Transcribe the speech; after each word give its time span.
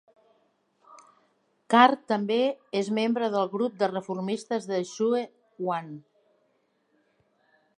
Carr 1.73 1.97
també 2.11 2.37
és 2.79 2.89
membre 2.99 3.29
del 3.35 3.51
Grup 3.53 3.75
de 3.83 3.91
reformistes 3.91 4.67
de 4.73 4.81
Issue 4.87 5.23
One. 5.75 5.99